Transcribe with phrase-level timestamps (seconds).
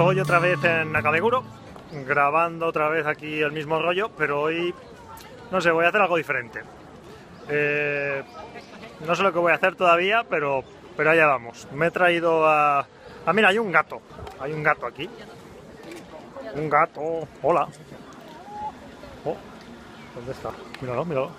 [0.00, 1.44] Estoy otra vez en Nakabeguro,
[2.06, 4.74] grabando otra vez aquí el mismo rollo, pero hoy,
[5.50, 6.62] no sé, voy a hacer algo diferente.
[7.50, 8.22] Eh,
[9.06, 10.64] no sé lo que voy a hacer todavía, pero,
[10.96, 11.68] pero allá vamos.
[11.72, 12.86] Me he traído a...
[13.26, 14.00] Ah, mira, hay un gato.
[14.40, 15.06] Hay un gato aquí.
[16.54, 17.28] Un gato.
[17.42, 17.68] Hola.
[19.26, 19.36] Oh,
[20.14, 20.50] ¿dónde está?
[20.80, 21.30] Míralo, míralo.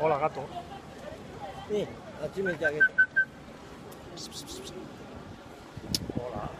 [0.00, 0.46] Hola, gato.
[1.68, 1.86] Sí,
[2.24, 2.80] aquí me cagué.
[6.16, 6.50] Hola.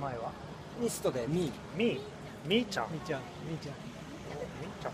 [0.00, 0.16] Mae?
[0.78, 1.50] Misto de mi.
[1.76, 1.98] Mi.
[2.46, 2.84] Mi-chan.
[2.92, 3.22] Mi-chan.
[3.48, 3.74] Mi-chan.
[4.60, 4.92] Mi-chan.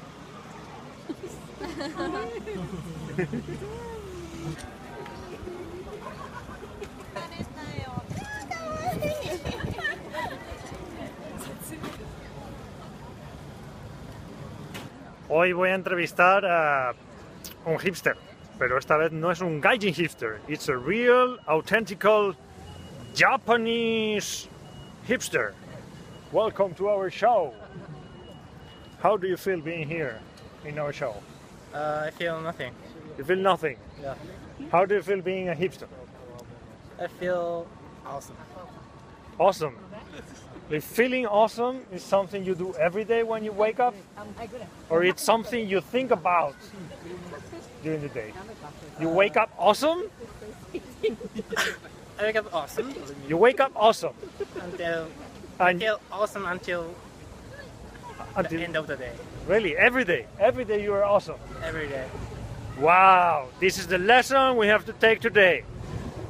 [15.29, 16.95] ホイボイ entrevistar a
[17.67, 18.15] un hipster,
[18.59, 22.35] pero esta vez no es un gaijin hipster, it's a real, authentical
[23.15, 24.49] Japanese
[25.07, 25.53] hipster.
[26.33, 27.55] Welcome to our show.
[29.03, 30.19] How do you feel being here
[30.65, 31.15] in our show?
[31.73, 32.73] Uh, I feel nothing
[33.17, 33.77] You feel nothing.
[34.01, 34.15] Yeah.
[34.71, 35.89] How do you feel being a hipster?
[37.01, 37.67] I feel
[38.07, 38.37] awesome
[39.39, 39.77] Awesome.
[40.71, 43.95] If feeling awesome is something you do every day when you wake up,
[44.91, 46.55] or it's something you think about
[47.83, 48.33] during the day.
[49.01, 50.05] You wake up awesome.
[52.19, 52.95] I wake up awesome
[53.29, 54.13] You wake up awesome,
[54.61, 55.09] until
[55.61, 56.95] and feel awesome until
[58.37, 59.13] until the until end of the day
[59.47, 61.39] really every day, every day you are awesome.
[61.63, 62.07] every day
[62.79, 65.65] Wow, this is the lesson we have to take today.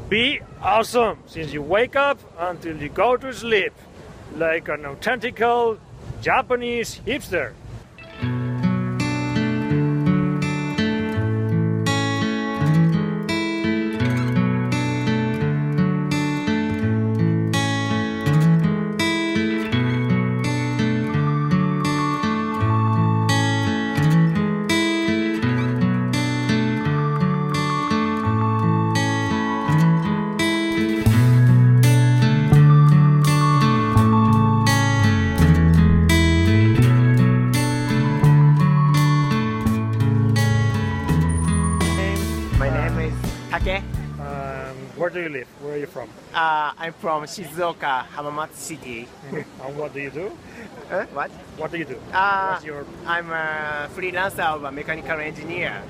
[0.09, 3.75] Be awesome since you wake up until you go to sleep,
[4.37, 5.78] like an authentical
[6.22, 7.53] Japanese hipster.
[42.69, 43.83] My name is Take.
[44.21, 45.49] Um, where do you live?
[45.62, 46.11] Where are you from?
[46.34, 49.09] Uh, I'm from Shizuoka, Hamamatsu City.
[49.65, 50.31] And what do you do?
[50.91, 51.06] Huh?
[51.15, 51.31] What?
[51.56, 51.97] What do you do?
[52.12, 55.83] Uh, What's your I'm a freelancer of a mechanical engineer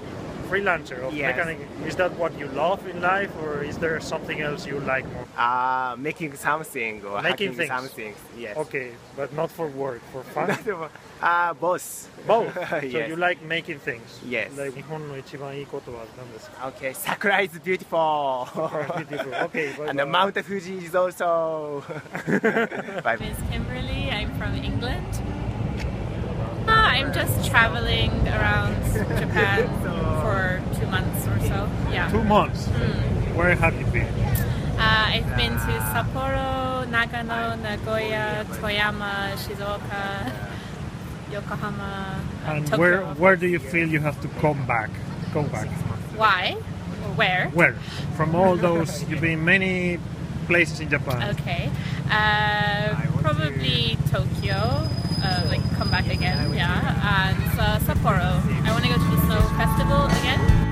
[0.49, 1.35] freelancer of Yes.
[1.35, 1.57] mechanic?
[1.87, 5.25] Is that what you love in life, or is there something else you like more?
[5.37, 7.69] Uh, making something or Making hacking things.
[7.69, 8.13] something.
[8.37, 8.55] Yes.
[8.57, 10.49] Okay, but not for work, for fun.
[11.21, 12.09] uh, both.
[12.27, 12.53] Both.
[12.53, 13.09] So yes.
[13.09, 14.19] you like making things.
[14.25, 14.51] Yes.
[14.57, 18.47] Like 日本の一番いいことは何ですか Okay, Sakura is beautiful.
[19.07, 19.33] Beautiful.
[19.45, 21.83] Okay, but, and the uh, Mount Fuji is also.
[23.03, 23.15] Bye.
[23.19, 24.09] name is Kimberly.
[24.11, 25.07] I'm from England.
[26.67, 28.75] Ah, I'm just traveling around
[29.19, 29.67] Japan
[32.10, 32.66] Two months.
[33.36, 34.06] Where have you been?
[34.78, 40.32] Uh, I've been to Sapporo, Nagano, Nagoya, Toyama, Shizuoka,
[41.32, 42.78] Yokohama, And Tokyo.
[42.80, 44.90] where where do you feel you have to come back?
[45.34, 45.68] Go back.
[46.16, 46.54] Why?
[47.16, 47.48] Where?
[47.52, 47.74] Where?
[48.16, 49.98] From all those, you've been many
[50.46, 51.30] places in Japan.
[51.36, 51.70] Okay.
[52.10, 54.88] Uh, probably Tokyo.
[55.20, 57.34] Uh, like come back again, yeah.
[57.34, 58.40] And uh, Sapporo.
[58.64, 60.67] I want to go to the snow festival again.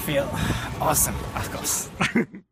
[0.00, 0.28] Feel
[0.80, 1.90] awesome, of course.